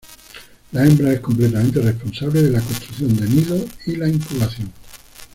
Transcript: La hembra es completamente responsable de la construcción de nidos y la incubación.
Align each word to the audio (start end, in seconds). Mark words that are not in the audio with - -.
La 0.71 0.83
hembra 0.83 1.13
es 1.13 1.19
completamente 1.19 1.79
responsable 1.79 2.41
de 2.41 2.49
la 2.49 2.59
construcción 2.59 3.15
de 3.17 3.27
nidos 3.29 3.65
y 3.85 3.97
la 3.97 4.09
incubación. 4.09 4.73